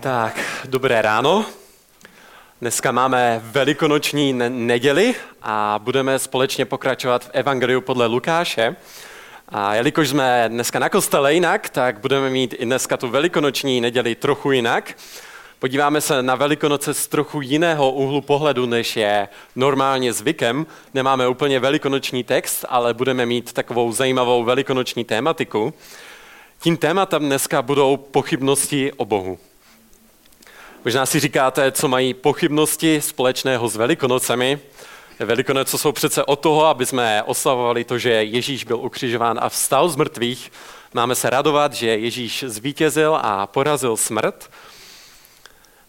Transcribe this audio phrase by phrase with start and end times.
[0.00, 1.46] Tak, dobré ráno.
[2.60, 8.76] Dneska máme velikonoční neděli a budeme společně pokračovat v Evangeliu podle Lukáše.
[9.48, 14.14] A jelikož jsme dneska na kostele jinak, tak budeme mít i dneska tu velikonoční neděli
[14.14, 14.98] trochu jinak.
[15.58, 20.66] Podíváme se na Velikonoce z trochu jiného úhlu pohledu, než je normálně zvykem.
[20.94, 25.74] Nemáme úplně velikonoční text, ale budeme mít takovou zajímavou velikonoční tématiku.
[26.60, 29.38] Tím tématem dneska budou pochybnosti o Bohu.
[30.86, 34.58] Možná si říkáte, co mají pochybnosti společného s Velikonocemi.
[35.18, 39.88] Velikonoce jsou přece o toho, aby jsme oslavovali to, že Ježíš byl ukřižován a vstal
[39.88, 40.52] z mrtvých.
[40.94, 44.50] Máme se radovat, že Ježíš zvítězil a porazil smrt.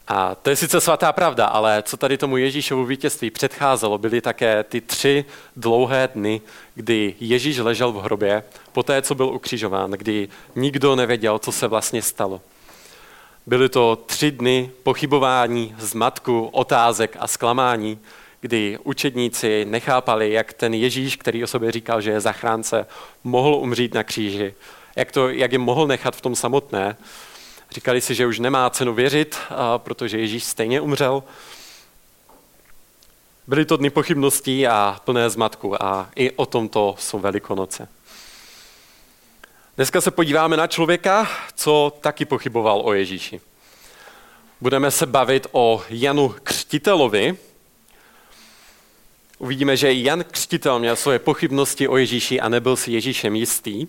[0.08, 4.64] A to je sice svatá pravda, ale co tady tomu Ježíšovu vítězství předcházelo, byly také
[4.64, 5.26] ty tři
[5.56, 6.42] dlouhé dny,
[6.76, 12.02] kdy Ježíš ležel v hrobě, poté, co byl ukřižován, kdy nikdo nevěděl, co se vlastně
[12.02, 12.42] stalo.
[13.48, 18.00] Byly to tři dny pochybování, zmatku, otázek a zklamání,
[18.42, 22.86] kdy učedníci nechápali, jak ten Ježíš, který o sobě říkal, že je zachránce,
[23.24, 24.54] mohl umřít na kříži,
[24.96, 26.98] jak, to, jak je mohl nechat v tom samotné.
[27.72, 29.38] Říkali si, že už nemá cenu věřit,
[29.78, 31.24] protože Ježíš stejně umřel.
[33.48, 37.88] Byly to dny pochybností a plné zmatku a i o tomto jsou Velikonoce.
[39.78, 43.42] Dneska se podíváme na člověka, co taky pochyboval o Ježíši.
[44.62, 47.38] Budeme se bavit o Janu Křtitelovi.
[49.38, 53.88] Uvidíme, že Jan Křtitel měl svoje pochybnosti o Ježíši a nebyl si Ježíšem jistý.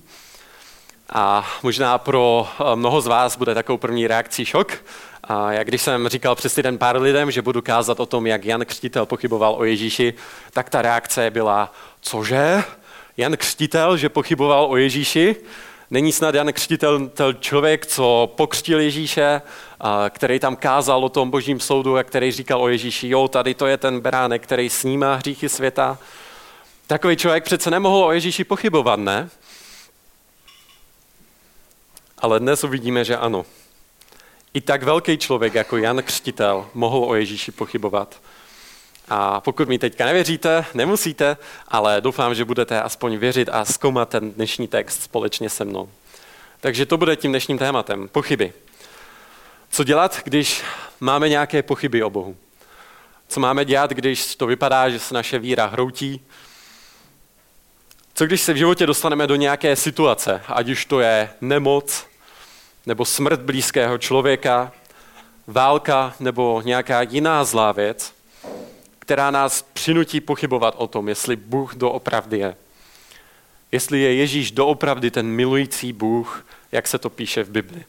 [1.11, 4.84] A možná pro eh, mnoho z vás bude takovou první reakcí šok.
[5.25, 8.44] A jak když jsem říkal přes týden pár lidem, že budu kázat o tom, jak
[8.44, 10.14] Jan Křtitel pochyboval o Ježíši,
[10.53, 12.62] tak ta reakce byla, cože?
[13.16, 15.36] Jan Křtitel, že pochyboval o Ježíši?
[15.91, 19.42] Není snad Jan Křtitel člověk, co pokřtil Ježíše,
[20.11, 23.67] který tam kázal o tom božím soudu a který říkal o Ježíši, jo, tady to
[23.67, 25.99] je ten beránek, který snímá hříchy světa.
[26.87, 29.28] Takový člověk přece nemohl o Ježíši pochybovat, ne?
[32.19, 33.47] Ale dnes uvidíme, že ano.
[34.55, 38.20] I tak velký člověk jako Jan Křtitel mohl o Ježíši pochybovat.
[39.10, 41.36] A pokud mi teďka nevěříte, nemusíte,
[41.69, 45.88] ale doufám, že budete aspoň věřit a zkoumat ten dnešní text společně se mnou.
[46.60, 48.08] Takže to bude tím dnešním tématem.
[48.08, 48.52] Pochyby.
[49.70, 50.62] Co dělat, když
[51.00, 52.36] máme nějaké pochyby o Bohu?
[53.28, 56.20] Co máme dělat, když to vypadá, že se naše víra hroutí?
[58.14, 62.06] Co když se v životě dostaneme do nějaké situace, ať už to je nemoc,
[62.86, 64.72] nebo smrt blízkého člověka,
[65.46, 68.18] válka nebo nějaká jiná zlá věc,
[69.08, 72.56] která nás přinutí pochybovat o tom, jestli Bůh doopravdy je.
[73.72, 77.84] Jestli je Ježíš doopravdy ten milující Bůh, jak se to píše v Bibli.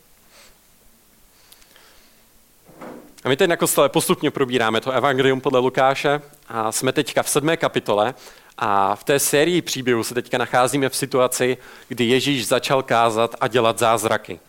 [3.23, 7.29] A my teď na kostele postupně probíráme to evangelium podle Lukáše a jsme teďka v
[7.29, 8.13] sedmé kapitole
[8.57, 11.57] a v té sérii příběhu se teďka nacházíme v situaci,
[11.87, 14.39] kdy Ježíš začal kázat a dělat zázraky.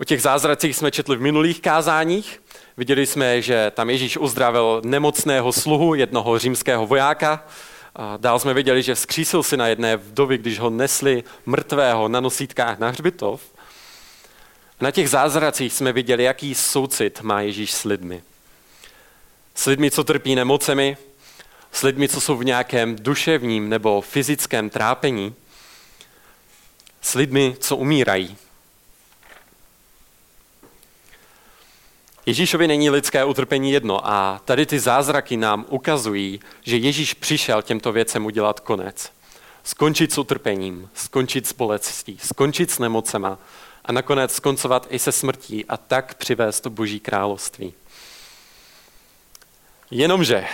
[0.00, 2.40] O těch zázracích jsme četli v minulých kázáních.
[2.78, 7.44] Viděli jsme, že tam Ježíš uzdravil nemocného sluhu, jednoho římského vojáka.
[7.96, 12.20] A dál jsme viděli, že vzkřísil si na jedné vdovy, když ho nesli mrtvého na
[12.20, 13.42] nosítkách na hřbitov.
[14.80, 18.22] Na těch zázracích jsme viděli, jaký soucit má Ježíš s lidmi.
[19.54, 20.96] S lidmi, co trpí nemocemi,
[21.72, 25.34] s lidmi, co jsou v nějakém duševním nebo fyzickém trápení,
[27.00, 28.36] s lidmi, co umírají.
[32.28, 37.92] Ježíšovi není lidské utrpení jedno a tady ty zázraky nám ukazují, že Ježíš přišel těmto
[37.92, 39.12] věcem udělat konec.
[39.64, 43.38] Skončit s utrpením, skončit s bolestí, skončit s nemocema
[43.84, 47.74] a nakonec skoncovat i se smrtí a tak přivést boží království.
[49.90, 50.46] Jenomže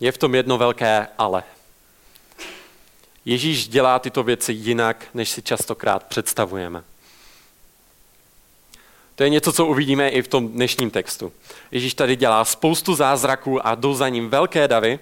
[0.00, 1.42] je v tom jedno velké ale.
[3.24, 6.89] Ježíš dělá tyto věci jinak, než si častokrát představujeme.
[9.20, 11.32] To je něco, co uvidíme i v tom dnešním textu.
[11.70, 14.98] Ježíš tady dělá spoustu zázraků a jdou za ním velké davy.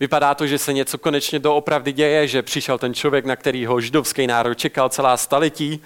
[0.00, 4.26] Vypadá to, že se něco konečně doopravdy děje, že přišel ten člověk, na kterýho židovský
[4.26, 5.82] národ čekal celá staletí.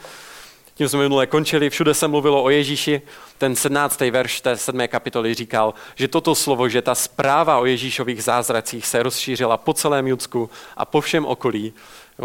[0.74, 3.02] Tím jsme minule končili, všude se mluvilo o Ježíši.
[3.38, 4.00] Ten 17.
[4.00, 4.88] verš té 7.
[4.88, 10.06] kapitoly říkal, že toto slovo, že ta zpráva o Ježíšových zázracích se rozšířila po celém
[10.06, 11.72] Judsku a po všem okolí.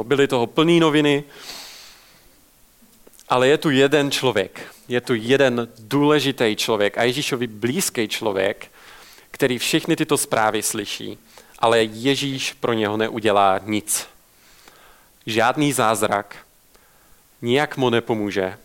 [0.03, 1.23] Byly toho plný noviny,
[3.29, 8.71] ale je tu jeden člověk, je tu jeden důležitý člověk a Ježíšovi blízký člověk,
[9.31, 11.17] který všechny tyto zprávy slyší,
[11.59, 14.07] ale Ježíš pro něho neudělá nic.
[15.25, 16.35] Žádný zázrak,
[17.41, 18.57] nijak mu nepomůže.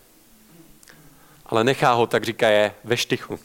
[1.46, 3.40] ale nechá ho, tak říká je, ve štychu.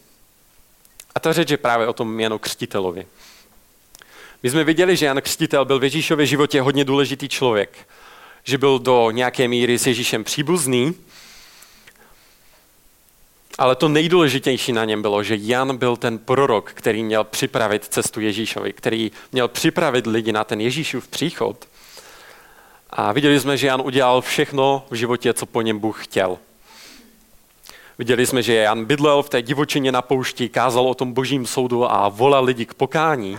[1.15, 3.07] A ta řeč je právě o tom Janu Křtitelovi.
[4.43, 7.87] My jsme viděli, že Jan Křtitel byl v Ježíšově životě hodně důležitý člověk.
[8.43, 10.95] Že byl do nějaké míry s Ježíšem příbuzný,
[13.57, 18.21] ale to nejdůležitější na něm bylo, že Jan byl ten prorok, který měl připravit cestu
[18.21, 21.67] Ježíšovi, který měl připravit lidi na ten Ježíšův příchod.
[22.89, 26.37] A viděli jsme, že Jan udělal všechno v životě, co po něm Bůh chtěl.
[27.97, 31.91] Viděli jsme, že Jan bydlel v té divočině na poušti, kázal o tom božím soudu
[31.91, 33.37] a volal lidi k pokání.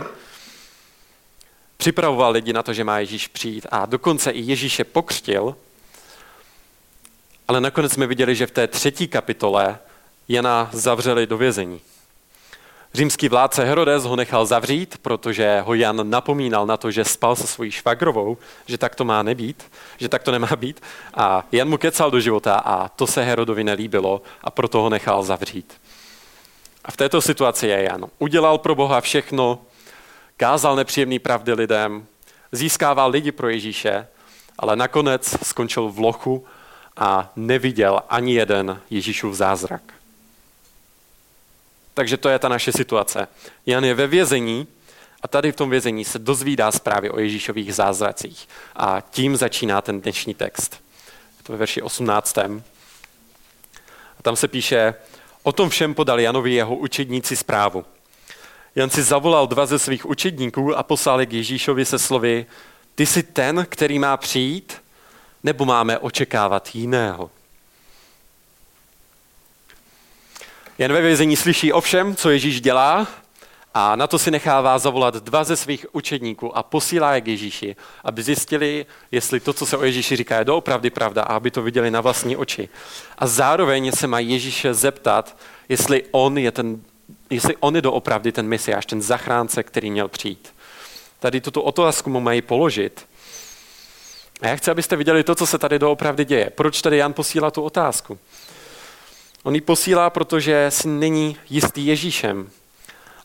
[1.81, 5.57] Připravoval lidi na to, že má Ježíš přijít a dokonce i Ježíše pokřtil.
[7.49, 9.79] Ale nakonec jsme viděli, že v té třetí kapitole
[10.29, 11.81] Jana zavřeli do vězení.
[12.95, 17.47] Římský vládce Herodes ho nechal zavřít, protože ho Jan napomínal na to, že spal se
[17.47, 20.83] svojí švagrovou, že tak to má nebýt, že tak to nemá být.
[21.15, 25.23] A Jan mu kecal do života a to se Herodovi nelíbilo a proto ho nechal
[25.23, 25.81] zavřít.
[26.85, 28.07] A v této situaci je Jan.
[28.19, 29.59] Udělal pro Boha všechno,
[30.41, 32.07] kázal nepříjemný pravdy lidem,
[32.53, 34.09] získával lidi pro Ježíše,
[34.59, 36.47] ale nakonec skončil v lochu
[36.97, 39.83] a neviděl ani jeden Ježíšův zázrak.
[41.95, 43.29] Takže to je ta naše situace.
[43.67, 44.67] Jan je ve vězení
[45.23, 48.49] a tady v tom vězení se dozvídá zprávy o Ježíšových zázracích.
[48.77, 50.81] A tím začíná ten dnešní text.
[51.39, 52.39] Je to ve verši 18.
[52.39, 54.95] A tam se píše,
[55.43, 57.85] o tom všem podal Janovi jeho učedníci zprávu.
[58.75, 62.47] Jan si zavolal dva ze svých učedníků a poslal je k Ježíšovi se slovy,
[62.95, 64.83] ty jsi ten, který má přijít,
[65.43, 67.31] nebo máme očekávat jiného?
[70.79, 73.07] Jen ve vězení slyší o všem, co Ježíš dělá
[73.75, 77.77] a na to si nechává zavolat dva ze svých učedníků a posílá je k Ježíši,
[78.05, 81.63] aby zjistili, jestli to, co se o Ježíši říká, je doopravdy pravda a aby to
[81.63, 82.69] viděli na vlastní oči.
[83.19, 85.37] A zároveň se mají Ježíše zeptat,
[85.69, 86.83] jestli on je, ten,
[87.31, 90.49] jestli on je doopravdy ten mesiáš, ten zachránce, který měl přijít.
[91.21, 93.07] Tady tuto otázku mu mají položit.
[94.43, 96.51] A já chci, abyste viděli to, co se tady doopravdy děje.
[96.51, 98.19] Proč tady Jan posílá tu otázku?
[99.43, 102.51] On ji posílá, protože si není jistý Ježíšem.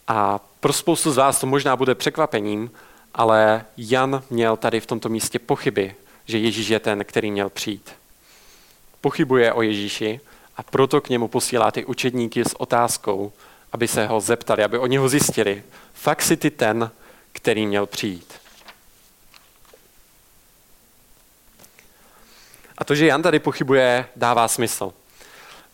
[0.08, 2.72] A pro spoustu z vás to možná bude překvapením,
[3.14, 5.96] ale Jan měl tady v tomto místě pochyby,
[6.26, 7.92] že Ježíš je ten, který měl přijít.
[9.02, 10.20] Pochybuje o Ježíši
[10.58, 13.32] a proto k němu posílá ty učedníky s otázkou,
[13.76, 15.64] aby se ho zeptali, aby oni ho zjistili.
[15.94, 16.92] Fakt si ty ten,
[17.32, 18.34] který měl přijít.
[22.78, 24.94] A to, že Jan tady pochybuje, dává smysl.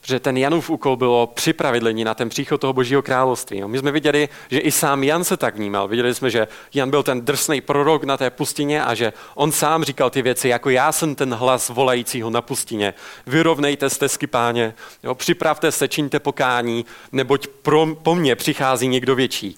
[0.02, 3.64] Protože ten Janův úkol bylo připravit lidi na ten příchod toho božího království.
[3.66, 5.88] My jsme viděli, že i sám Jan se tak vnímal.
[5.88, 9.84] Viděli jsme, že Jan byl ten drsný prorok na té pustině a že on sám
[9.84, 12.94] říkal ty věci, jako já jsem ten hlas volajícího na pustině.
[13.28, 19.58] Vyrovnejte stezky, páně, jo, připravte se, čiňte pokání, neboť pro, po mně přichází někdo větší.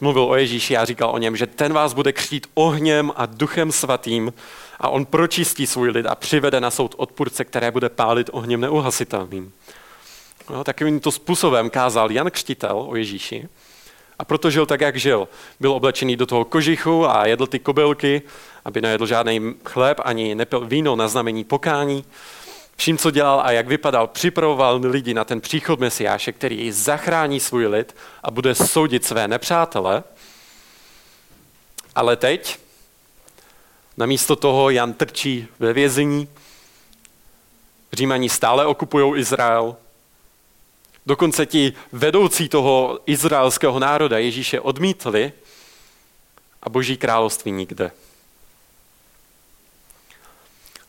[0.00, 3.72] Mluvil o Ježíši a říkal o něm, že ten vás bude křtít ohněm a duchem
[3.72, 4.32] svatým
[4.78, 9.52] a on pročistí svůj lid a přivede na soud odpůrce, které bude pálit ohněm neuhasitelným.
[10.50, 13.48] No, takovýmto způsobem kázal Jan Křtitel o Ježíši
[14.18, 15.28] a proto žil tak, jak žil.
[15.60, 18.22] Byl oblečený do toho kožichu a jedl ty kobylky,
[18.64, 22.04] aby nejedl žádný chléb ani nepil víno na znamení pokání.
[22.80, 27.66] Vším, co dělal a jak vypadal, připravoval lidi na ten příchod Mesiáše, který zachrání svůj
[27.66, 30.02] lid a bude soudit své nepřátele.
[31.94, 32.58] Ale teď
[33.96, 36.28] Namísto toho Jan trčí ve vězení.
[37.92, 39.76] Římaní stále okupují Izrael.
[41.06, 45.32] Dokonce ti vedoucí toho izraelského národa Ježíše odmítli
[46.62, 47.90] a boží království nikde.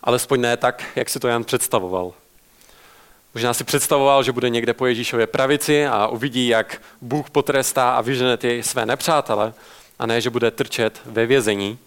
[0.04, 2.14] Alespoň ne tak, jak si to Jan představoval.
[3.34, 8.02] Možná si představoval, že bude někde po Ježíšově pravici a uvidí, jak Bůh potrestá a
[8.02, 9.54] vyžene ty své nepřátele,
[10.00, 11.80] a ne, že bude trčet ve vězení.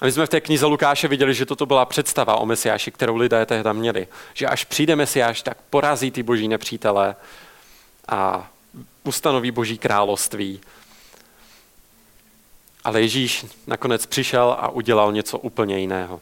[0.00, 3.16] A my jsme v té knize Lukáše viděli, že toto byla představa o Mesiáši, kterou
[3.16, 4.08] lidé tehdy měli.
[4.34, 7.16] Že až přijde Mesiáš, tak porazí ty boží nepřítele
[8.08, 8.50] a
[9.04, 10.60] ustanoví boží království.
[12.84, 16.20] Ale Ježíš nakonec přišel a udělal něco úplně jiného.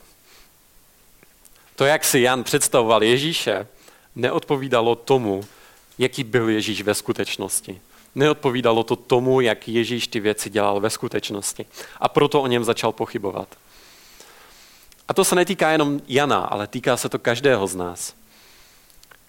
[1.77, 3.67] To, jak si Jan představoval Ježíše,
[4.17, 5.45] neodpovídalo tomu,
[5.99, 7.81] jaký byl Ježíš ve skutečnosti.
[8.15, 11.67] Neodpovídalo to tomu, jak Ježíš ty věci dělal ve skutečnosti.
[12.01, 13.49] A proto o něm začal pochybovat.
[15.09, 18.15] A to se netýká jenom Jana, ale týká se to každého z nás.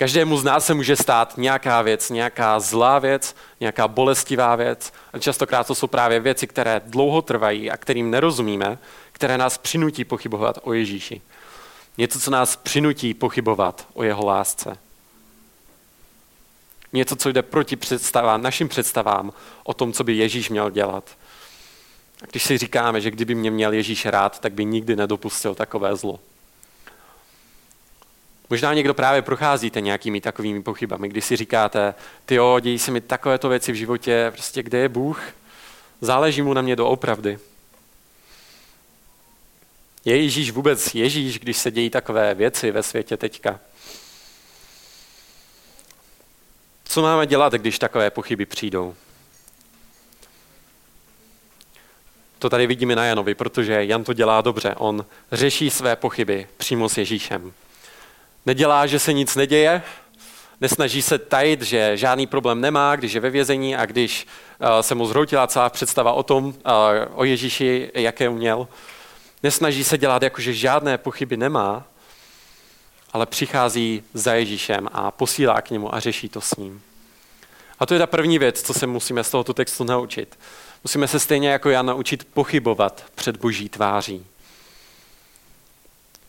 [0.02, 4.94] Každému z nás se může stát nějaká věc, nějaká zlá věc, nějaká bolestivá věc.
[5.14, 8.78] A častokrát to jsou právě věci, které dlouho trvají a kterým nerozumíme,
[9.12, 11.22] které nás přinutí pochybovat o Ježíši.
[11.98, 14.78] Něco, co nás přinutí pochybovat o jeho lásce.
[16.94, 21.04] Něco, co jde proti představám, našim představám o tom, co by Ježíš měl dělat.
[22.24, 25.96] A když si říkáme, že kdyby mě měl Ježíš rád, tak by nikdy nedopustil takové
[25.96, 26.20] zlo.
[28.52, 31.94] Možná někdo právě procházíte nějakými takovými pochybami, když si říkáte,
[32.26, 35.22] ty jo, dějí se mi takovéto věci v životě, prostě kde je Bůh?
[36.02, 37.40] Záleží mu na mě doopravdy.
[40.06, 43.60] Je Ježíš vůbec Ježíš, když se dějí takové věci ve světě teďka?
[46.86, 48.96] Co máme dělat, když takové pochyby přijdou?
[52.40, 54.76] To tady vidíme na Janovi, protože Jan to dělá dobře.
[54.78, 57.54] On řeší své pochyby přímo s Ježíšem.
[58.46, 59.82] Nedělá, že se nic neděje,
[60.62, 64.28] nesnaží se tajit, že žádný problém nemá, když je ve vězení a když
[64.60, 68.68] eh, se mu zhroutila celá představa o tom, eh, o Ježíši, jaké měl.
[69.44, 71.84] Nesnaží se dělat jako, že žádné pochyby nemá,
[73.14, 76.82] ale přichází za Ježíšem a posílá k němu a řeší to s ním.
[77.80, 80.40] A to je ta první věc, co se musíme z tohoto textu naučit.
[80.84, 84.26] Musíme se stejně jako já naučit pochybovat před boží tváří.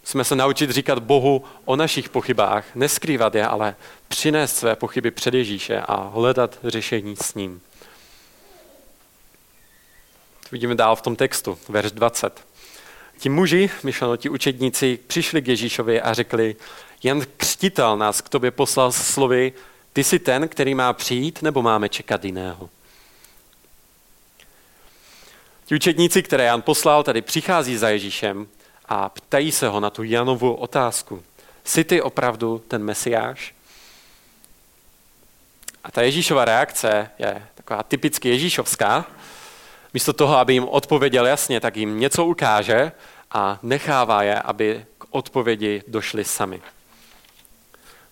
[0.03, 3.77] Musíme se naučit říkat Bohu o našich pochybách, neskrývat je, ale
[4.09, 7.61] přinést své pochyby před Ježíše a hledat řešení s ním.
[10.53, 12.47] Vidíme dál v tom textu, verš 20.
[13.19, 16.57] Ti muži, myšleno ti učedníci, přišli k Ježíšovi a řekli,
[17.03, 19.53] jen křtitel nás k tobě poslal slovy,
[19.93, 22.71] ty jsi ten, který má přijít, nebo máme čekat jiného?
[25.65, 28.47] Ti učedníci, které Jan poslal, tady přichází za Ježíšem
[28.93, 31.23] a ptají se ho na tu Janovu otázku.
[31.65, 33.55] Jsi ty opravdu ten mesiáš?
[35.85, 39.07] A ta Ježíšova reakce je taková typicky ježíšovská.
[39.95, 42.93] Místo toho, aby jim odpověděl jasně, tak jim něco ukáže
[43.31, 46.63] a nechává je, aby k odpovědi došli sami.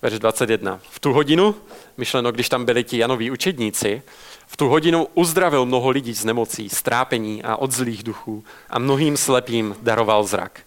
[0.03, 0.81] Verš 21.
[0.91, 1.55] V tu hodinu,
[1.97, 4.03] myšleno, když tam byli ti Janoví učedníci,
[4.53, 9.17] v tu hodinu uzdravil mnoho lidí z nemocí, strápení a od zlých duchů a mnohým
[9.17, 10.61] slepým daroval zrak.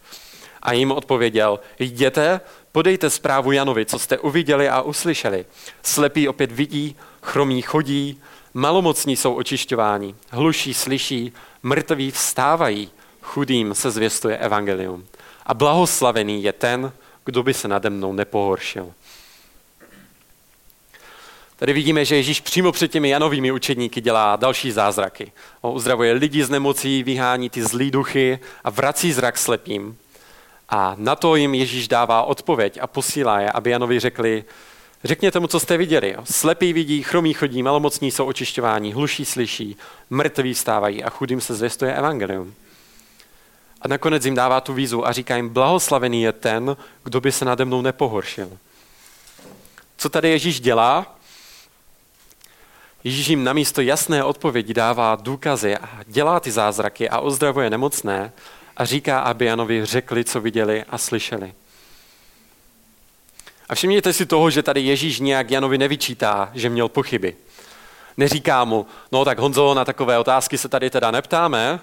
[0.61, 5.45] A jim odpověděl, jděte, podejte zprávu Janovi, co jste uviděli a uslyšeli.
[5.83, 8.21] Slepí opět vidí, chromí chodí,
[8.53, 15.05] malomocní jsou očišťováni, hluší slyší, mrtví vstávají, chudým se zvěstuje evangelium.
[15.45, 16.91] A blahoslavený je ten,
[17.25, 18.93] kdo by se nade mnou nepohoršil.
[21.55, 25.31] Tady vidíme, že Ježíš přímo před těmi Janovými učedníky dělá další zázraky.
[25.61, 29.97] On uzdravuje lidi z nemocí, vyhání ty zlý duchy a vrací zrak slepým.
[30.69, 34.43] A na to jim Ježíš dává odpověď a posílá je, aby Janovi řekli,
[35.03, 36.15] řekněte mu, co jste viděli.
[36.23, 39.77] Slepý vidí, chromí chodí, malomocní jsou očišťováni, hluší slyší,
[40.09, 42.53] mrtví stávají a chudým se zvěstuje evangelium.
[43.81, 47.45] A nakonec jim dává tu vízu a říká jim, blahoslavený je ten, kdo by se
[47.45, 48.57] nade mnou nepohoršil.
[49.97, 51.15] Co tady Ježíš dělá?
[53.03, 58.33] Ježíš jim namísto jasné odpovědi dává důkazy a dělá ty zázraky a ozdravuje nemocné
[58.77, 61.53] a říká, aby Janovi řekli, co viděli a slyšeli.
[63.69, 67.35] A všimněte si toho, že tady Ježíš nějak Janovi nevyčítá, že měl pochyby.
[68.17, 71.79] Neříká mu, no tak Honzo, na takové otázky se tady teda neptáme,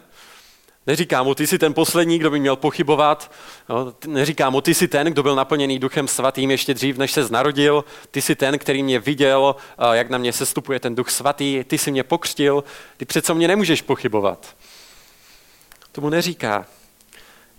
[0.86, 3.32] Neříká mu, ty jsi ten poslední, kdo by měl pochybovat.
[3.68, 7.28] No, neříká mu, ty jsi ten, kdo byl naplněný duchem svatým ještě dřív, než se
[7.30, 7.84] narodil.
[8.10, 9.56] Ty jsi ten, který mě viděl,
[9.92, 11.64] jak na mě sestupuje ten duch svatý.
[11.64, 12.64] Ty jsi mě pokřtil.
[12.96, 14.56] Ty přece mě nemůžeš pochybovat.
[15.92, 16.66] Tomu neříká.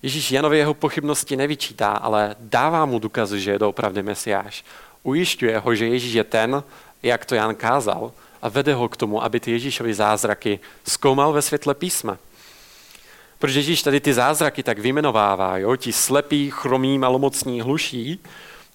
[0.04, 4.64] Ježíš Janovi jeho pochybnosti nevyčítá, ale dává mu důkaz, že je doopravdy Mesiáš.
[5.04, 6.64] Ujišťuje ho, že Ježíš je ten,
[7.04, 8.12] jak to Jan kázal,
[8.42, 12.18] a vede ho k tomu, aby ty Ježíšovy zázraky zkoumal ve světle písma.
[13.42, 15.76] Protože Ježíš tady ty zázraky tak vymenovává, jo?
[15.76, 18.20] ti slepí, chromí, malomocní, hluší,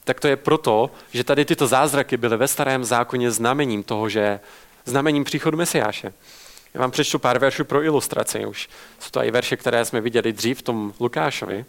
[0.04, 4.40] tak to je proto, že tady tyto zázraky byly ve starém zákoně znamením toho, že
[4.84, 6.12] znamením příchodu Mesiáše.
[6.74, 8.68] Já vám přečtu pár veršů pro ilustraci už.
[8.98, 11.64] Jsou to i verše, které jsme viděli dřív v tom Lukášovi.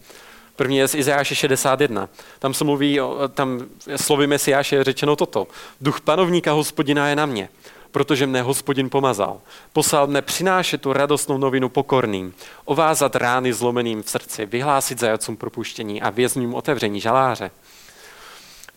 [0.56, 2.10] První je z Izajáše 61.
[2.40, 3.00] Tam se mluví,
[3.34, 5.48] tam slovy Mesiáše je řečeno toto.
[5.82, 7.50] Duch panovníka hospodina je na mě,
[7.92, 9.42] protože mne hospodin pomazal.
[9.74, 12.34] Poslal mne přinášet tu radostnou novinu pokorným,
[12.66, 17.52] ovázat rány zlomeným v srdci, vyhlásit zajacům propuštění a vězňům otevření žaláře.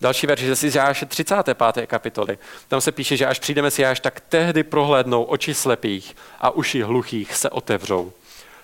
[0.01, 1.87] Další verš ze Izajáše 35.
[1.87, 2.37] kapitoly.
[2.67, 7.35] Tam se píše, že až přijde Mesiáš, tak tehdy prohlédnou oči slepých a uši hluchých
[7.35, 8.11] se otevřou.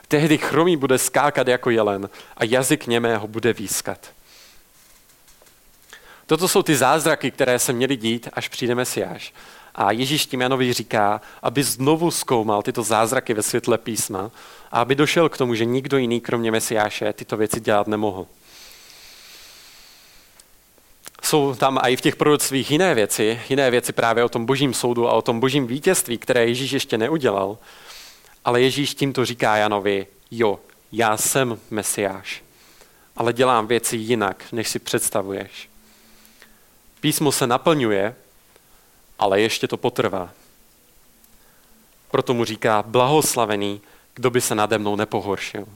[0.07, 3.99] Tehdy chromý bude skákat jako jelen a jazyk němého bude výskat.
[6.25, 9.33] Toto jsou ty zázraky, které se měly dít, až přijde Mesiáš.
[9.77, 14.31] A Ježíš tím Janovi říká, aby znovu zkoumal tyto zázraky ve světle písma
[14.71, 18.25] a aby došel k tomu, že nikdo jiný, kromě Mesiáše, tyto věci dělat nemohl.
[21.27, 25.09] jsou tam i v těch proroctvích jiné věci, jiné věci právě o tom božím soudu
[25.09, 27.57] a o tom božím vítězství, které Ježíš ještě neudělal.
[28.45, 30.59] Ale Ježíš tímto říká Janovi, jo,
[30.91, 32.43] já jsem Mesiáš,
[33.15, 35.69] ale dělám věci jinak, než si představuješ.
[36.99, 38.15] Písmo se naplňuje,
[39.19, 40.29] ale ještě to potrvá.
[42.11, 43.81] Proto mu říká, blahoslavený,
[44.13, 45.67] kdo by se nade mnou nepohoršil.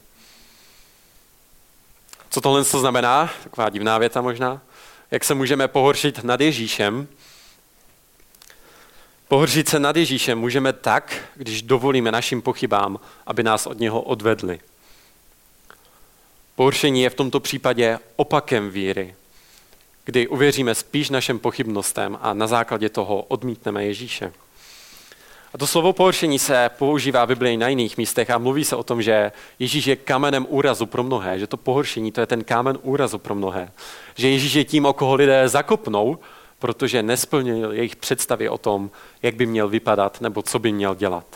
[2.30, 3.30] Co tohle to znamená?
[3.44, 4.60] Taková divná věta možná.
[5.10, 7.08] Jak se můžeme pohoršit nad Ježíšem?
[9.28, 14.60] Pohoršit se nad Ježíšem můžeme tak, když dovolíme našim pochybám, aby nás od něho odvedli.
[16.54, 19.14] Pohoršení je v tomto případě opakem víry,
[20.04, 24.32] kdy uvěříme spíš našem pochybnostem a na základě toho odmítneme Ježíše.
[25.54, 28.82] A to slovo pohoršení se používá v Biblii na jiných místech a mluví se o
[28.82, 32.78] tom, že Ježíš je kamenem úrazu pro mnohé, že to pohoršení to je ten kámen
[32.82, 33.72] úrazu pro mnohé.
[34.14, 36.18] Že Ježíš je tím, o koho lidé zakopnou,
[36.58, 38.90] protože nesplnil jejich představy o tom,
[39.22, 41.26] jak by měl vypadat nebo co by měl dělat.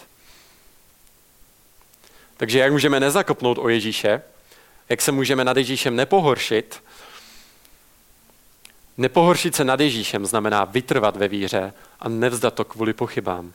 [2.36, 4.22] Takže jak můžeme nezakopnout o Ježíše,
[4.88, 6.82] jak se můžeme nad Ježíšem nepohoršit,
[8.98, 13.52] Nepohoršit se nad Ježíšem znamená vytrvat ve víře a nevzdat to kvůli pochybám.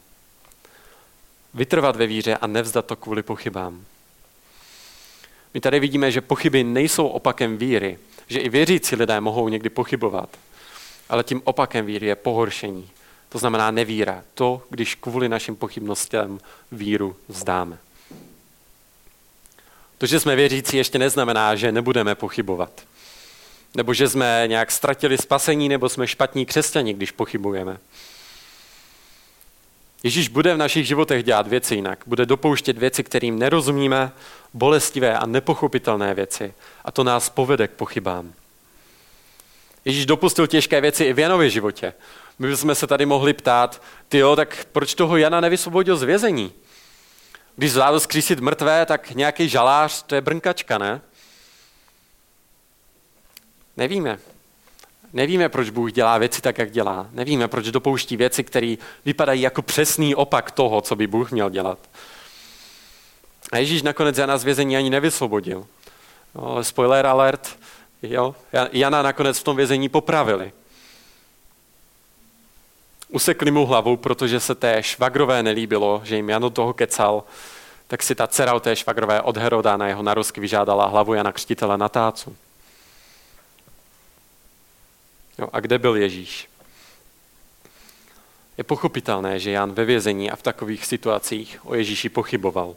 [1.54, 3.86] Vytrvat ve víře a nevzdat to kvůli pochybám.
[5.54, 10.30] My tady vidíme, že pochyby nejsou opakem víry, že i věřící lidé mohou někdy pochybovat,
[11.10, 12.90] ale tím opakem víry je pohoršení.
[13.30, 14.24] To znamená nevíra.
[14.34, 16.40] To, když kvůli našim pochybnostem
[16.72, 17.78] víru vzdáme.
[19.98, 22.82] To, že jsme věřící, ještě neznamená, že nebudeme pochybovat.
[23.76, 27.78] Nebo že jsme nějak ztratili spasení, nebo jsme špatní křesťani, když pochybujeme.
[30.04, 32.04] Ježíš bude v našich životech dělat věci jinak.
[32.06, 34.12] Bude dopouštět věci, kterým nerozumíme,
[34.54, 36.54] bolestivé a nepochopitelné věci.
[36.86, 38.34] A to nás povede k pochybám.
[39.86, 41.94] Ježíš dopustil těžké věci i v Janově životě.
[42.40, 46.52] My bychom se tady mohli ptát, ty jo, tak proč toho Jana nevysvobodil z vězení?
[47.56, 51.02] Když zvládl zkřísit mrtvé, tak nějaký žalář, to je brnkačka, ne?
[53.78, 54.20] Nevíme.
[55.14, 57.08] Nevíme, proč Bůh dělá věci tak, jak dělá.
[57.12, 61.80] Nevíme, proč dopouští věci, které vypadají jako přesný opak toho, co by Bůh měl dělat.
[63.52, 65.68] A Ježíš nakonec Jana z vězení ani nevysvobodil.
[66.36, 67.58] No, spoiler alert,
[68.02, 68.36] jo,
[68.72, 70.52] Jana nakonec v tom vězení popravili.
[73.10, 77.24] Usekli mu hlavu, protože se té švagrové nelíbilo, že jim Jan do toho kecal,
[77.88, 81.78] tak si ta dcera té švagrové od Heroda na jeho narozky vyžádala hlavu Jana Křtitele
[81.78, 82.36] na tácu.
[85.42, 86.48] Jo, a kde byl Ježíš?
[88.58, 92.76] Je pochopitelné, že Jan ve vězení a v takových situacích o Ježíši pochyboval.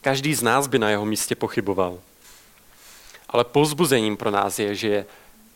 [0.00, 2.00] Každý z nás by na jeho místě pochyboval.
[3.28, 5.06] Ale pozbuzením pro nás je, že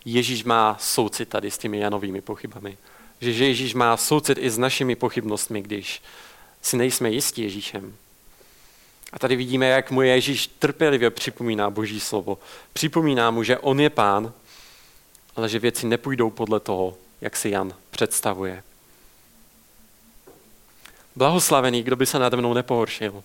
[0.04, 2.78] Ježíš má soucit tady s těmi Janovými pochybami.
[3.20, 6.02] Že Ježíš má soucit i s našimi pochybnostmi, když
[6.62, 7.96] si nejsme jistí Ježíšem.
[9.12, 12.38] A tady vidíme, jak mu Ježíš trpělivě připomíná Boží slovo.
[12.72, 14.32] Připomíná mu, že on je pán
[15.36, 18.62] ale že věci nepůjdou podle toho, jak si Jan představuje.
[21.16, 23.24] Blahoslavený, kdo by se nade mnou nepohoršil.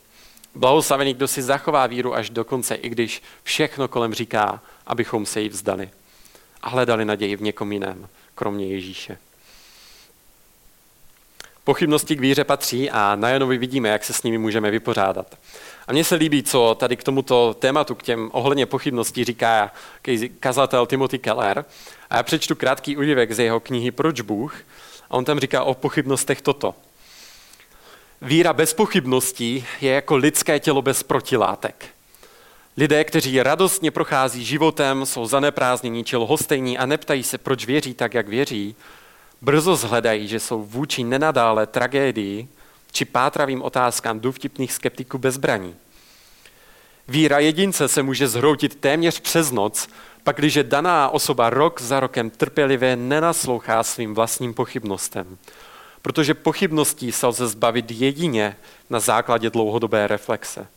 [0.56, 5.42] Blahoslavený, kdo si zachová víru až do konce, i když všechno kolem říká, abychom se
[5.42, 5.90] jí vzdali.
[6.62, 9.18] A hledali naději v někom jiném, kromě Ježíše.
[11.64, 15.38] Pochybnosti k víře patří a na vidíme, jak se s nimi můžeme vypořádat.
[15.88, 19.72] A mně se líbí, co tady k tomuto tématu, k těm ohledně pochybností říká
[20.40, 21.66] kazatel Timothy Keller.
[22.10, 24.56] A já přečtu krátký údivek z jeho knihy Proč Bůh?
[25.10, 26.76] A on tam říká o pochybnostech toto.
[28.22, 31.86] Víra bez pochybností je jako lidské tělo bez protilátek.
[32.78, 38.14] Lidé, kteří radostně prochází životem, jsou zaneprázdnění či lhostejní a neptají se, proč věří tak,
[38.14, 38.76] jak věří,
[39.42, 42.48] brzo zhledají, že jsou vůči nenadále tragédii
[42.92, 45.76] či pátravým otázkám důvtipných skeptiků bezbraní.
[47.08, 49.90] Víra jedince se může zhroutit téměř přes noc,
[50.24, 55.38] pak když daná osoba rok za rokem trpělivě nenaslouchá svým vlastním pochybnostem.
[56.02, 58.56] Protože pochybností se lze zbavit jedině
[58.90, 60.68] na základě dlouhodobé reflexe.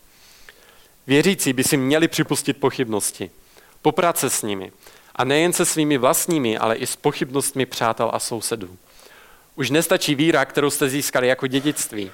[1.07, 3.31] Věřící by si měli připustit pochybnosti,
[3.83, 4.73] poprat se s nimi,
[5.17, 8.77] a nejen se svými vlastními, ale i s pochybnostmi přátel a sousedů.
[9.61, 12.11] Už nestačí víra, kterou jste získali jako dědictví.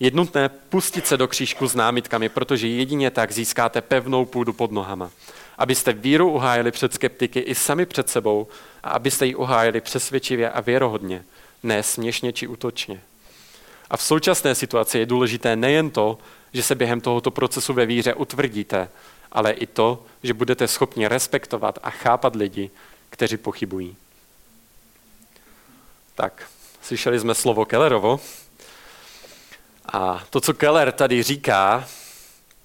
[0.00, 4.72] Je nutné pustit se do křížku s námitkami, protože jedině tak získáte pevnou půdu pod
[4.72, 5.10] nohama.
[5.58, 8.48] Abyste víru uhájili před skeptiky i sami před sebou
[8.82, 11.24] a abyste ji uhájili přesvědčivě a věrohodně,
[11.62, 13.00] ne směšně či útočně.
[13.90, 16.18] A v současné situaci je důležité nejen to,
[16.52, 18.88] že se během tohoto procesu ve víře utvrdíte,
[19.32, 22.70] ale i to, že budete schopni respektovat a chápat lidi,
[23.10, 23.96] kteří pochybují.
[26.14, 26.50] Tak,
[26.82, 28.20] slyšeli jsme slovo Kellerovo.
[29.92, 31.88] A to, co Keller tady říká,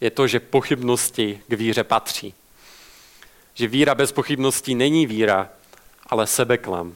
[0.01, 2.33] je to, že pochybnosti k víře patří.
[3.53, 5.49] Že víra bez pochybností není víra,
[6.07, 6.95] ale sebeklam.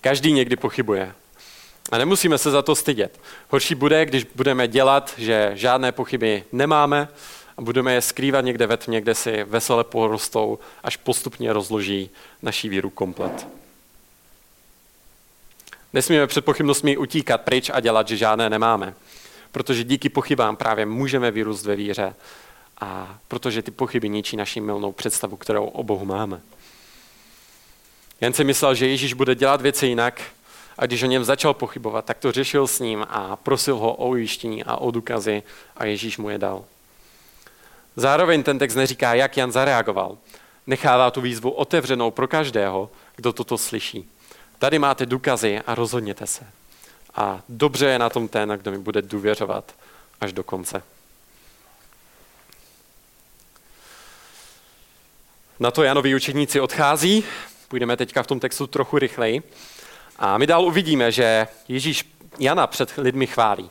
[0.00, 1.14] Každý někdy pochybuje.
[1.92, 3.20] A nemusíme se za to stydět.
[3.48, 7.08] Horší bude, když budeme dělat, že žádné pochyby nemáme
[7.56, 12.10] a budeme je skrývat někde ve tmě, kde si vesele porostou, až postupně rozloží
[12.42, 13.46] naší víru komplet.
[15.92, 18.94] Nesmíme před pochybnostmi utíkat pryč a dělat, že žádné nemáme.
[19.52, 22.14] Protože díky pochybám právě můžeme vyrůst ve víře
[22.80, 26.40] a protože ty pochyby ničí naši milnou představu, kterou o Bohu máme.
[28.20, 30.22] Jen si myslel, že Ježíš bude dělat věci jinak
[30.78, 34.08] a když o něm začal pochybovat, tak to řešil s ním a prosil ho o
[34.08, 35.42] ujištění a o důkazy
[35.76, 36.64] a Ježíš mu je dal.
[37.96, 40.18] Zároveň ten text neříká, jak Jan zareagoval.
[40.66, 44.10] Nechává tu výzvu otevřenou pro každého, kdo toto slyší.
[44.58, 46.46] Tady máte důkazy a rozhodněte se.
[47.14, 49.74] A dobře je na tom ten, kdo mi bude důvěřovat
[50.20, 50.82] až do konce.
[55.60, 57.24] Na to Janovi učedníci odchází,
[57.68, 59.42] půjdeme teďka v tom textu trochu rychleji.
[60.18, 63.70] A my dál uvidíme, že Ježíš Jana před lidmi chválí.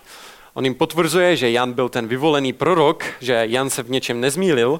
[0.53, 4.79] On jim potvrzuje, že Jan byl ten vyvolený prorok, že Jan se v něčem nezmílil,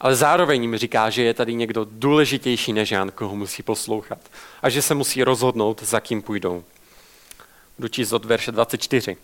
[0.00, 4.18] ale zároveň jim říká, že je tady někdo důležitější než Jan, koho musí poslouchat
[4.62, 6.64] a že se musí rozhodnout, za kým půjdou.
[7.78, 9.16] Budu číst od verše 24.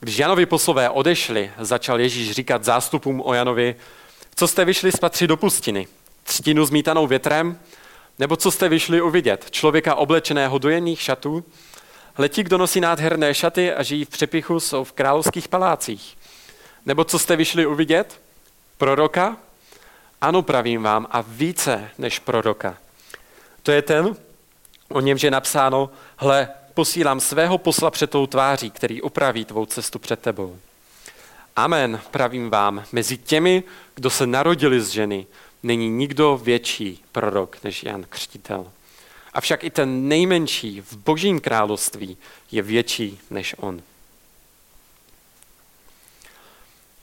[0.00, 3.76] Když Janovi poslové odešli, začal Ježíš říkat zástupům o Janovi,
[4.34, 5.86] co jste vyšli spatřit do pustiny?
[6.22, 7.58] Třtinu zmítanou větrem?
[8.18, 9.50] Nebo co jste vyšli uvidět?
[9.50, 11.44] Člověka oblečeného do jemných šatů?
[12.18, 16.16] Letí, kdo nosí nádherné šaty a žijí v přepichu, jsou v královských palácích.
[16.86, 18.20] Nebo co jste vyšli uvidět?
[18.78, 19.36] Proroka?
[20.24, 22.76] Ano, pravím vám, a více než proroka.
[23.62, 24.16] To je ten,
[24.88, 29.98] o němž je napsáno, hle, posílám svého posla před tou tváří, který upraví tvou cestu
[29.98, 30.58] před tebou.
[31.56, 33.62] Amen, pravím vám, mezi těmi,
[33.94, 35.26] kdo se narodili z ženy,
[35.62, 38.66] není nikdo větší prorok než Jan Křtitel.
[39.34, 42.16] Avšak i ten nejmenší v božím království
[42.50, 43.82] je větší než on.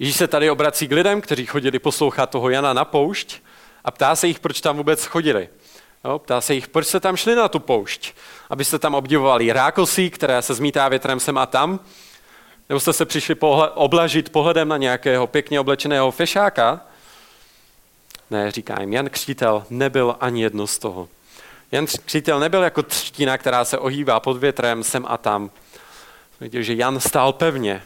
[0.01, 3.39] Ježíš se tady obrací k lidem, kteří chodili poslouchat toho Jana na poušť
[3.85, 5.49] a ptá se jich, proč tam vůbec chodili.
[6.05, 8.13] Jo, ptá se jich, proč se tam šli na tu poušť.
[8.49, 11.79] Abyste tam obdivovali rákosí, které se zmítá větrem sem a tam,
[12.69, 16.81] nebo jste se přišli pohled, oblažit pohledem na nějakého pěkně oblečeného fešáka?
[18.29, 21.09] Ne, říká jim, Jan Křtítel nebyl ani jedno z toho.
[21.71, 25.51] Jan Křtítel nebyl jako třtina, která se ohývá pod větrem sem a tam.
[26.39, 27.81] Viděl, že Jan stál pevně,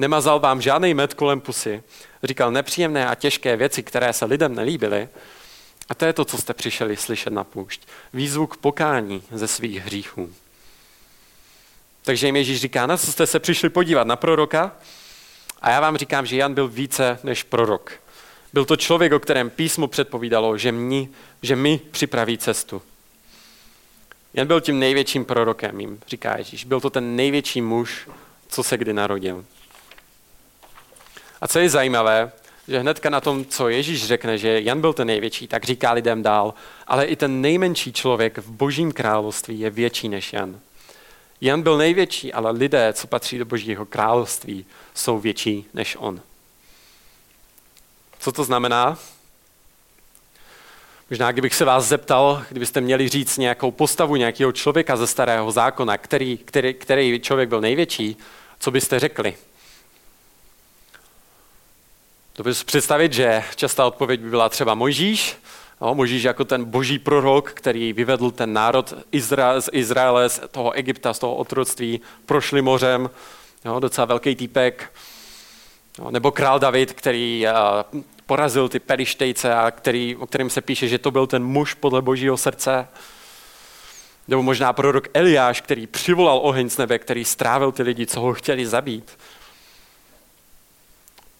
[0.00, 1.82] nemazal vám žádný med kolem pusy,
[2.22, 5.08] říkal nepříjemné a těžké věci, které se lidem nelíbily.
[5.88, 7.82] A to je to, co jste přišli slyšet na půšť.
[8.12, 10.32] Výzvu k pokání ze svých hříchů.
[12.02, 14.72] Takže jim Ježíš říká, na co jste se přišli podívat, na proroka?
[15.62, 17.92] A já vám říkám, že Jan byl více než prorok.
[18.52, 21.08] Byl to člověk, o kterém písmo předpovídalo, že, mni,
[21.42, 22.82] že mi připraví cestu.
[24.34, 26.64] Jan byl tím největším prorokem, jim říká Ježíš.
[26.64, 28.08] Byl to ten největší muž,
[28.48, 29.44] co se kdy narodil.
[31.40, 32.32] A co je zajímavé,
[32.68, 36.22] že hnedka na tom, co Ježíš řekne, že Jan byl ten největší, tak říká lidem
[36.22, 36.54] dál,
[36.86, 40.60] ale i ten nejmenší člověk v božím království je větší než Jan.
[41.40, 46.20] Jan byl největší, ale lidé, co patří do božího království, jsou větší než on.
[48.18, 48.98] Co to znamená?
[51.10, 55.98] Možná, kdybych se vás zeptal, kdybyste měli říct nějakou postavu nějakého člověka ze starého zákona,
[55.98, 58.16] který, který, který člověk byl největší,
[58.58, 59.36] co byste řekli?
[62.40, 65.36] To bys představit, že častá odpověď by byla třeba Mojžíš,
[65.80, 70.72] no, Mojžíš jako ten boží prorok, který vyvedl ten národ Izra- z Izraele, z toho
[70.72, 73.10] Egypta, z toho otroctví, prošli mořem,
[73.64, 74.92] jo, docela velký týpek.
[75.98, 77.46] No, nebo král David, který
[77.92, 81.74] uh, porazil ty perištejce a který, o kterém se píše, že to byl ten muž
[81.74, 82.88] podle božího srdce.
[84.28, 88.34] Nebo možná prorok Eliáš, který přivolal oheň z nebe, který strávil ty lidi, co ho
[88.34, 89.18] chtěli zabít.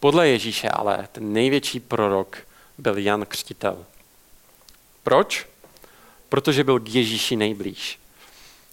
[0.00, 2.38] Podle Ježíše ale ten největší prorok
[2.78, 3.84] byl Jan Křtitel.
[5.02, 5.46] Proč?
[6.28, 7.98] Protože byl k Ježíši nejblíž.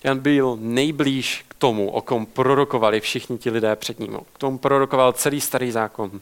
[0.04, 4.20] Jan byl nejblíž k tomu, o kom prorokovali všichni ti lidé před ním.
[4.34, 6.22] K tomu prorokoval celý starý zákon.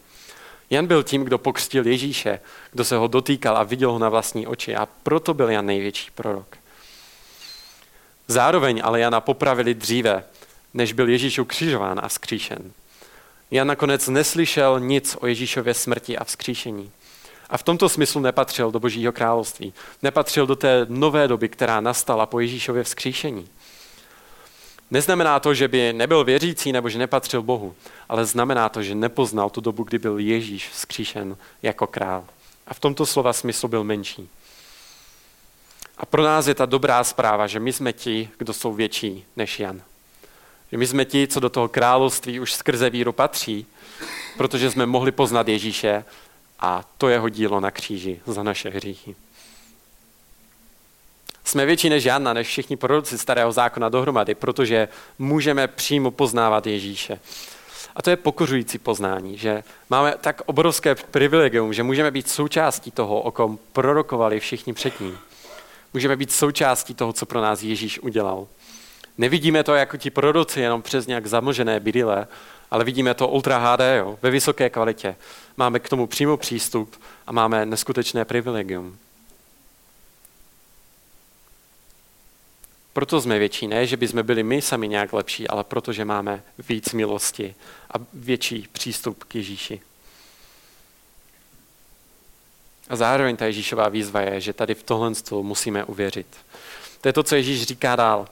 [0.69, 2.39] Jan byl tím, kdo pokřtil Ježíše,
[2.71, 6.11] kdo se ho dotýkal a viděl ho na vlastní oči a proto byl Jan největší
[6.11, 6.57] prorok.
[8.27, 10.23] Zároveň ale Jana popravili dříve,
[10.73, 12.71] než byl Ježíš ukřižován a vzkříšen.
[13.51, 16.91] Jan nakonec neslyšel nic o Ježíšově smrti a vzkříšení.
[17.49, 19.73] A v tomto smyslu nepatřil do Božího království.
[20.03, 23.49] Nepatřil do té nové doby, která nastala po Ježíšově vzkříšení.
[24.91, 27.75] Neznamená to, že by nebyl věřící nebo že nepatřil Bohu,
[28.09, 32.23] ale znamená to, že nepoznal tu dobu, kdy byl Ježíš vzkříšen jako král.
[32.67, 34.29] A v tomto slova smyslu byl menší.
[35.97, 39.59] A pro nás je ta dobrá zpráva, že my jsme ti, kdo jsou větší než
[39.59, 39.81] Jan.
[40.71, 43.65] Že my jsme ti, co do toho království už skrze víru patří,
[44.37, 46.05] protože jsme mohli poznat Ježíše
[46.59, 49.15] a to jeho dílo na kříži za naše hříchy.
[51.43, 54.87] Jsme větší než Jana, než všichni proroci starého zákona dohromady, protože
[55.19, 57.19] můžeme přímo poznávat Ježíše.
[57.95, 63.21] A to je pokořující poznání, že máme tak obrovské privilegium, že můžeme být součástí toho,
[63.21, 65.17] o kom prorokovali všichni předtím.
[65.93, 68.47] Můžeme být součástí toho, co pro nás Ježíš udělal.
[69.17, 72.27] Nevidíme to jako ti proroci jenom přes nějak zamlžené bydyle,
[72.71, 75.15] ale vidíme to ultra HD jo, ve vysoké kvalitě.
[75.57, 78.97] Máme k tomu přímo přístup a máme neskutečné privilegium.
[82.93, 86.43] Proto jsme větší, ne, že by jsme byli my sami nějak lepší, ale protože máme
[86.69, 87.55] víc milosti
[87.91, 89.81] a větší přístup k Ježíši.
[92.89, 96.27] A zároveň ta Ježíšová výzva je, že tady v tohle musíme uvěřit.
[97.01, 98.27] To je to, co Ježíš říká dál.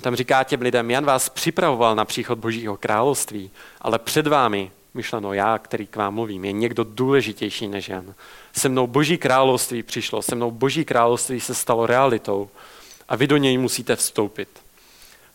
[0.00, 5.32] Tam říká těm lidem, Jan vás připravoval na příchod Božího království, ale před vámi, myšleno
[5.32, 8.14] já, který k vám mluvím, je někdo důležitější než Jan.
[8.52, 12.50] Se mnou Boží království přišlo, se mnou Boží království se stalo realitou
[13.08, 14.48] a vy do něj musíte vstoupit.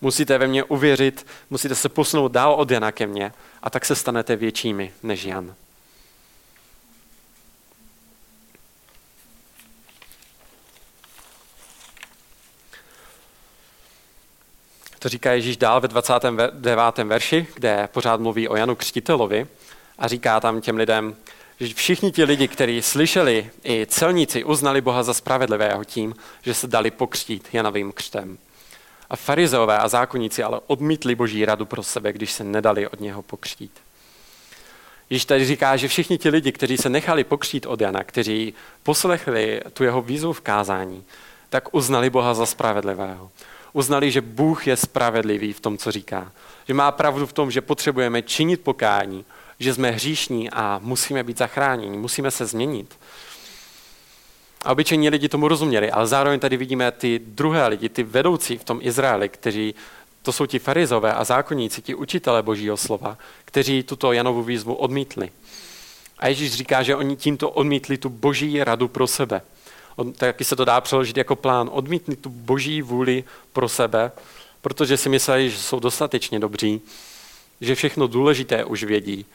[0.01, 3.95] Musíte ve mně uvěřit, musíte se posunout dál od Jana ke mně a tak se
[3.95, 5.55] stanete většími než Jan.
[14.99, 16.97] To říká Ježíš dál ve 29.
[17.03, 19.47] verši, kde pořád mluví o Janu Křtitelovi
[19.97, 21.15] a říká tam těm lidem,
[21.59, 26.67] že všichni ti lidi, kteří slyšeli, i celníci uznali Boha za spravedlivého tím, že se
[26.67, 28.37] dali pokřtít Janovým křtem.
[29.09, 33.21] A farizeové a zákonníci ale odmítli boží radu pro sebe, když se nedali od něho
[33.21, 33.71] pokřtít.
[35.09, 39.61] Již tady říká, že všichni ti lidi, kteří se nechali pokřtít od Jana, kteří poslechli
[39.73, 41.03] tu jeho výzvu v kázání,
[41.49, 43.31] tak uznali Boha za spravedlivého.
[43.73, 46.31] Uznali, že Bůh je spravedlivý v tom, co říká.
[46.67, 49.25] Že má pravdu v tom, že potřebujeme činit pokání,
[49.59, 52.97] že jsme hříšní a musíme být zachráněni, musíme se změnit.
[54.65, 58.63] A obyčejní lidi tomu rozuměli, ale zároveň tady vidíme ty druhé lidi, ty vedoucí v
[58.63, 59.75] tom Izraeli, kteří,
[60.21, 65.31] to jsou ti farizové a zákonníci, ti učitele božího slova, kteří tuto Janovu výzvu odmítli.
[66.19, 69.41] A Ježíš říká, že oni tímto odmítli tu boží radu pro sebe.
[70.17, 71.69] Taky se to dá přeložit jako plán.
[71.71, 74.11] Odmítli tu boží vůli pro sebe,
[74.61, 76.81] protože si mysleli, že jsou dostatečně dobří,
[77.61, 79.25] že všechno důležité už vědí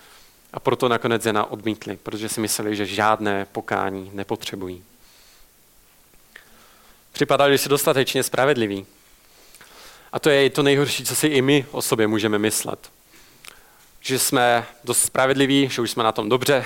[0.53, 4.85] a proto nakonec Jana odmítli, protože si mysleli, že žádné pokání nepotřebují.
[7.13, 8.87] Připadali, že si dostatečně spravedliví.
[10.13, 12.91] A to je to nejhorší, co si i my o sobě můžeme myslet.
[14.01, 16.65] Že jsme dost spravedliví, že už jsme na tom dobře,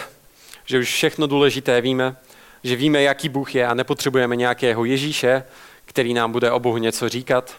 [0.67, 2.17] že už všechno důležité víme,
[2.65, 5.45] že víme, jaký Bůh je a nepotřebujeme nějakého Ježíše,
[5.85, 7.57] který nám bude o Bohu něco říkat,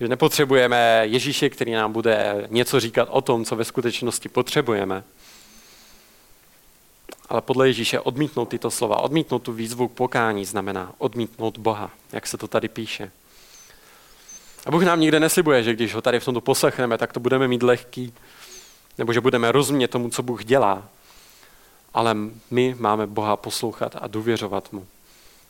[0.00, 5.04] že nepotřebujeme Ježíše, který nám bude něco říkat o tom, co ve skutečnosti potřebujeme.
[7.28, 12.26] Ale podle Ježíše odmítnout tyto slova, odmítnout tu výzvu k pokání znamená odmítnout Boha, jak
[12.26, 13.10] se to tady píše.
[14.66, 17.48] A Bůh nám nikde neslibuje, že když ho tady v tomto poslechneme, tak to budeme
[17.48, 18.14] mít lehký,
[18.98, 20.88] nebo že budeme rozumět tomu, co Bůh dělá.
[21.94, 22.16] Ale
[22.50, 24.86] my máme Boha poslouchat a důvěřovat mu.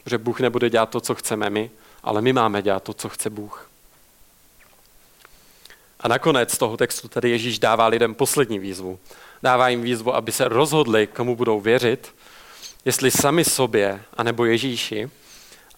[0.05, 1.71] Protože Bůh nebude dělat to, co chceme my,
[2.03, 3.71] ale my máme dělat to, co chce Bůh.
[6.01, 8.99] A nakonec toho textu tady Ježíš dává lidem poslední výzvu.
[9.43, 12.15] Dává jim výzvu, aby se rozhodli, komu budou věřit,
[12.85, 15.11] jestli sami sobě, anebo Ježíši,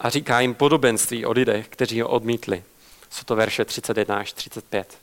[0.00, 2.64] a říká jim podobenství o lidech, kteří ho odmítli.
[3.10, 4.98] Jsou to verše 31 až 35.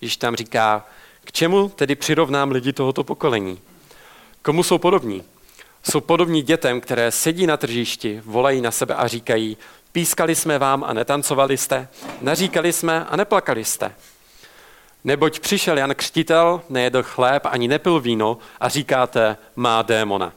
[0.00, 0.86] Ježíš tam říká,
[1.24, 3.60] k čemu tedy přirovnám lidi tohoto pokolení?
[4.48, 5.24] Komu jsou podobní?
[5.90, 9.56] Jsou podobní dětem, které sedí na tržišti, volají na sebe a říkají,
[9.92, 11.88] pískali jsme vám a netancovali jste,
[12.20, 13.94] naříkali jsme a neplakali jste.
[15.04, 20.32] Neboť přišel Jan Křtitel, nejedl chléb ani nepil víno a říkáte, má démona.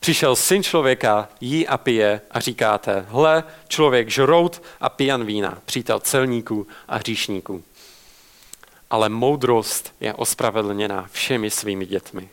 [0.00, 6.00] Přišel syn člověka, jí a pije a říkáte, hle, člověk žrout a pijan vína, přítel
[6.00, 7.64] celníků a hříšníků.
[8.90, 12.28] Ale moudrost je ospravedlněna všemi svými dětmi.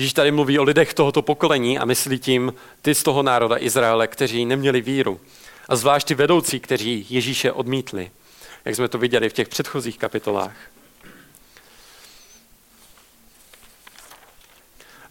[0.00, 4.06] Ježíš tady mluví o lidech tohoto pokolení a myslí tím ty z toho národa Izraele,
[4.06, 5.20] kteří neměli víru.
[5.68, 8.10] A zvlášť ty vedoucí, kteří Ježíše odmítli
[8.64, 10.56] jak jsme to viděli v těch předchozích kapitolách.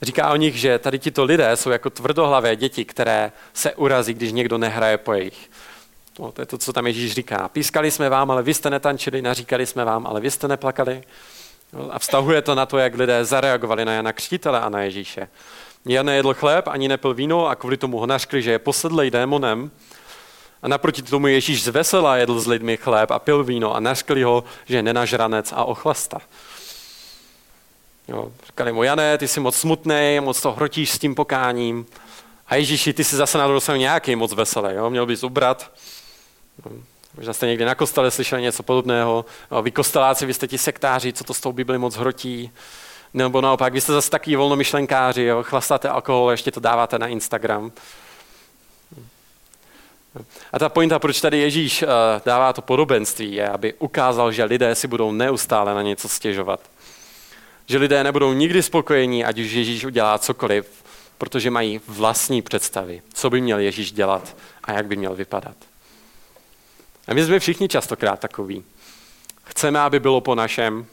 [0.01, 4.31] Říká o nich, že tady tito lidé jsou jako tvrdohlavé děti, které se urazí, když
[4.31, 5.51] někdo nehraje po jejich.
[6.19, 7.47] No, to je to, co tam Ježíš říká.
[7.47, 11.03] Pískali jsme vám, ale vy jste netančili, naříkali jsme vám, ale vy jste neplakali.
[11.73, 15.27] No, a vztahuje to na to, jak lidé zareagovali na Jana Křtitele a na Ježíše.
[15.85, 19.71] Jan nejedl chléb, ani nepil víno a kvůli tomu ho naškli, že je posedlej démonem.
[20.61, 24.43] A naproti tomu Ježíš zvesela jedl s lidmi chléb a pil víno a naškli ho,
[24.65, 26.21] že je nenažranec a ochlasta.
[28.07, 31.85] Jo, říkali mu, Jané, ty jsi moc smutný, moc to hrotíš s tím pokáním.
[32.47, 34.89] A Ježíši, ty jsi zase na druhou nějaký moc veselý, jo?
[34.89, 35.71] měl bys ubrat.
[37.19, 39.25] Možná jste někdy na kostele slyšeli něco podobného.
[39.61, 42.51] Vy kosteláci, vy jste ti sektáři, co to s tou Bibli moc hrotí.
[43.13, 45.43] Nebo naopak, vy jste zase taky volnomyšlenkáři, jo?
[45.43, 47.71] chlastáte alkohol, ještě to dáváte na Instagram.
[50.53, 51.87] A ta pointa, proč tady Ježíš eh,
[52.25, 56.59] dává to podobenství, je, aby ukázal, že lidé si budou neustále na něco stěžovat.
[57.65, 60.83] Že lidé nebudou nikdy spokojení, ať už Ježíš udělá cokoliv,
[61.17, 65.68] protože mají vlastní představy, co by měl Ježíš dělat a jak by měl vypadat.
[67.09, 68.63] A my jsme všichni častokrát takový.
[69.43, 70.85] Chceme, aby bylo po našem.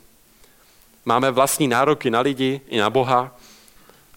[1.05, 3.37] Máme vlastní nároky na lidi i na Boha.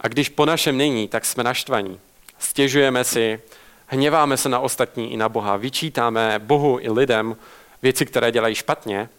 [0.02, 2.00] A když po našem není, tak jsme naštvaní.
[2.40, 3.42] Stěžujeme si,
[3.88, 7.38] hněváme se na ostatní i na Boha, vyčítáme Bohu i lidem
[7.82, 9.10] věci, které dělají špatně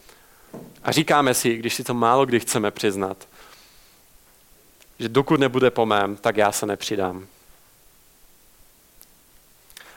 [0.82, 3.28] a říkáme si, když si to málo kdy chceme přiznat,
[4.98, 7.26] že dokud nebude po mém, tak já se nepřidám.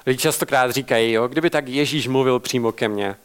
[0.06, 3.16] Lidi častokrát říkají, jo, kdyby tak Ježíš mluvil přímo ke mně,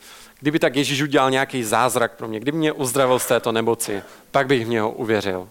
[0.41, 4.47] kdyby tak Ježíš udělal nějaký zázrak pro mě, kdyby mě uzdravil z této nemoci, pak
[4.47, 5.49] bych v něho uvěřil.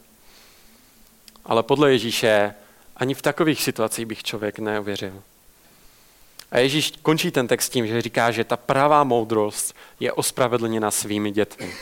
[1.45, 2.53] Ale podle Ježíše
[2.97, 5.23] ani v takových situacích bych člověk neuvěřil.
[6.51, 11.31] A Ježíš končí ten text tím, že říká, že ta pravá moudrost je ospravedlněna svými
[11.31, 11.73] dětmi.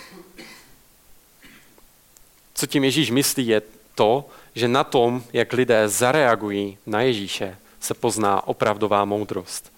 [2.54, 3.62] Co tím Ježíš myslí, je
[3.96, 9.74] to, že na tom, jak lidé zareagují na Ježíše, se pozná opravdová moudrost.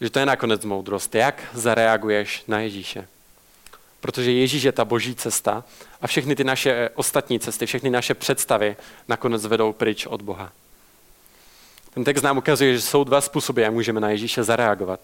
[0.00, 1.14] Že to je nakonec moudrost.
[1.14, 3.08] Jak zareaguješ na Ježíše?
[4.00, 5.64] Protože Ježíš je ta boží cesta
[6.00, 8.76] a všechny ty naše ostatní cesty, všechny naše představy
[9.08, 10.52] nakonec vedou pryč od Boha.
[11.94, 15.00] Ten text nám ukazuje, že jsou dva způsoby, jak můžeme na Ježíše zareagovat.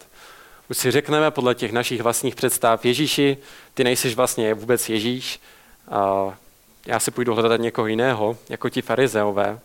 [0.69, 3.37] Už si řekneme podle těch našich vlastních představ, Ježíši,
[3.73, 5.39] ty nejsiš vlastně vůbec Ježíš,
[5.91, 6.33] a
[6.85, 9.59] já si půjdu hledat někoho jiného, jako ti farizeové.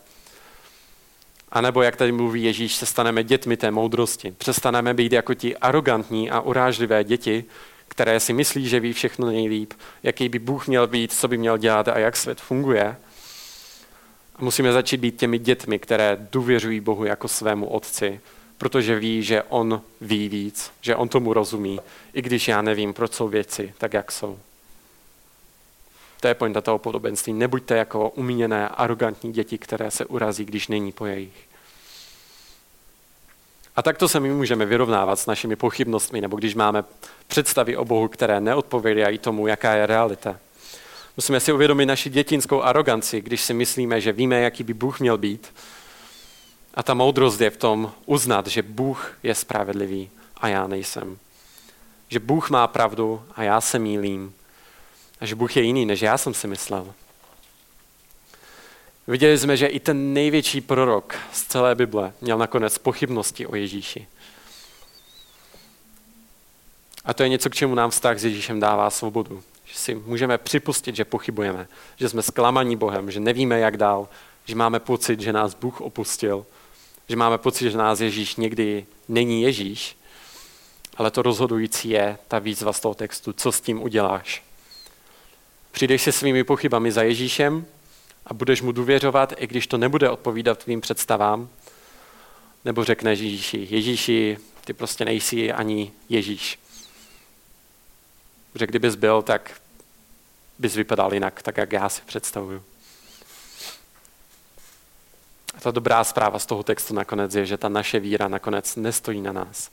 [1.51, 4.31] A nebo, jak tady mluví Ježíš, se staneme dětmi té moudrosti.
[4.31, 7.45] Přestaneme být jako ti arrogantní a urážlivé děti,
[7.87, 11.57] které si myslí, že ví všechno nejlíp, jaký by Bůh měl být, co by měl
[11.57, 12.97] dělat a jak svět funguje.
[14.35, 18.19] A musíme začít být těmi dětmi, které důvěřují Bohu jako svému otci,
[18.57, 21.79] protože ví, že on ví víc, že on tomu rozumí,
[22.13, 24.39] i když já nevím, proč jsou věci tak, jak jsou.
[26.19, 27.33] To je pointa toho podobenství.
[27.33, 31.47] Nebuďte jako umíněné, arrogantní děti, které se urazí, když není po jejich.
[33.75, 36.83] A takto se my můžeme vyrovnávat s našimi pochybnostmi, nebo když máme
[37.27, 40.37] představy o Bohu, které neodpovídají tomu, jaká je realita.
[41.17, 45.17] Musíme si uvědomit naši dětinskou aroganci, když si myslíme, že víme, jaký by Bůh měl
[45.17, 45.53] být.
[46.73, 51.17] A ta moudrost je v tom uznat, že Bůh je spravedlivý a já nejsem.
[52.09, 54.33] Že Bůh má pravdu a já se mýlím.
[55.19, 56.93] A že Bůh je jiný, než já jsem si myslel.
[59.07, 64.07] Viděli jsme, že i ten největší prorok z celé Bible měl nakonec pochybnosti o Ježíši.
[67.05, 69.43] A to je něco, k čemu nám vztah s Ježíšem dává svobodu.
[69.65, 74.09] Že si můžeme připustit, že pochybujeme, že jsme zklamaní Bohem, že nevíme, jak dál,
[74.45, 76.45] že máme pocit, že nás Bůh opustil,
[77.09, 79.97] že máme pocit, že nás Ježíš někdy není Ježíš,
[80.97, 84.46] ale to rozhodující je ta výzva z toho textu, co s tím uděláš.
[85.77, 87.65] Přijdeš se svými pochybami za Ježíšem
[88.25, 91.49] a budeš mu důvěřovat, i když to nebude odpovídat tvým představám,
[92.65, 96.59] nebo řekneš Ježíši, Ježíši, ty prostě nejsi ani Ježíš.
[98.55, 99.61] Že kdybys byl, tak
[100.59, 102.63] bys vypadal jinak, tak jak já si představuju.
[105.53, 109.21] A ta dobrá zpráva z toho textu nakonec je, že ta naše víra nakonec nestojí
[109.21, 109.71] na nás,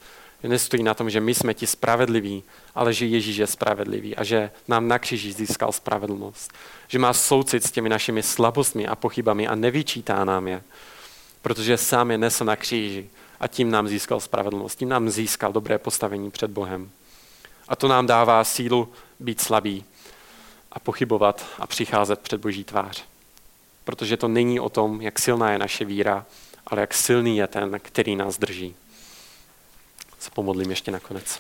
[0.48, 2.42] nestojí na tom, že my jsme ti spravedliví,
[2.74, 6.52] ale že Ježíš je spravedlivý a že nám na kříži získal spravedlnost.
[6.88, 10.62] Že má soucit s těmi našimi slabostmi a pochybami a nevyčítá nám je,
[11.42, 13.08] protože sám je nesl na kříži
[13.40, 16.90] a tím nám získal spravedlnost, tím nám získal dobré postavení před Bohem.
[17.68, 18.88] A to nám dává sílu
[19.20, 19.84] být slabý
[20.72, 23.04] a pochybovat a přicházet před Boží tvář.
[23.84, 26.26] Protože to není o tom, jak silná je naše víra,
[26.66, 28.74] ale jak silný je ten, který nás drží
[30.24, 31.38] se pomodlím ještě nakonec.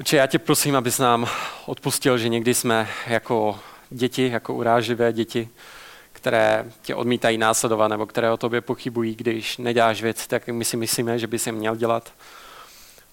[0.00, 1.28] Oče, já tě prosím, abys nám
[1.66, 5.48] odpustil, že někdy jsme jako děti, jako uráživé děti,
[6.12, 10.76] které tě odmítají následovat nebo které o tobě pochybují, když neděláš věci, tak my si
[10.76, 12.12] myslíme, že by si měl dělat.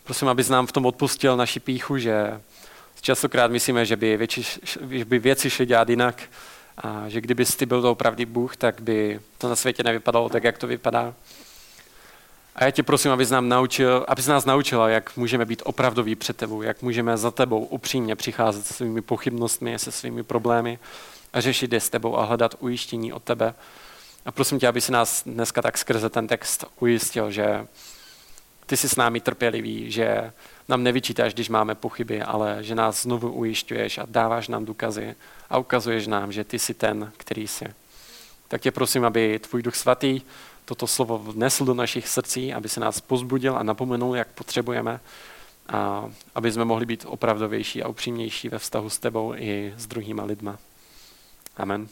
[0.04, 2.42] Prosím, abys nám v tom odpustil naši píchu, že
[3.02, 4.42] častokrát myslíme, že by, věci,
[4.90, 6.22] že by věci šly dělat jinak
[6.78, 10.44] a že kdyby ty byl to opravdu Bůh, tak by to na světě nevypadalo tak,
[10.44, 11.14] jak to vypadá.
[12.56, 16.38] A já tě prosím, abys, nám naučil, abys nás naučila, jak můžeme být opravdoví před
[16.38, 20.80] tebou, jak můžeme za tebou upřímně přicházet se svými pochybnostmi, se svými problémy
[21.34, 23.54] a řešit je s tebou a hledat ujištění od tebe.
[24.26, 27.68] A prosím tě, aby si nás dneska tak skrze ten text ujistil, že
[28.66, 30.32] ty jsi s námi trpělivý, že
[30.68, 35.16] nám nevyčítáš, když máme pochyby, ale že nás znovu ujišťuješ a dáváš nám důkazy
[35.50, 37.66] a ukazuješ nám, že ty jsi ten, který jsi.
[38.48, 40.22] Tak tě prosím, aby tvůj duch svatý
[40.66, 45.00] toto slovo vnesl do našich srdcí, aby se nás pozbudil a napomenul, jak potřebujeme,
[45.68, 50.24] a aby jsme mohli být opravdovější a upřímnější ve vztahu s tebou i s druhýma
[50.24, 50.58] lidma.
[51.58, 51.88] Amen.